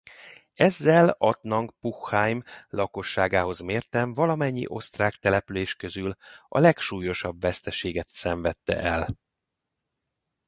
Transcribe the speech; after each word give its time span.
Ezzel 0.55 1.15
Attnang-Puchheim 1.19 2.43
lakosságához 2.69 3.59
mérten 3.59 4.13
valamennyi 4.13 4.65
osztrák 4.67 5.13
település 5.15 5.75
közül 5.75 6.15
a 6.47 6.59
legsúlyosabb 6.59 7.41
veszteséget 7.41 8.07
szenvedte 8.09 8.77
el. 8.77 9.07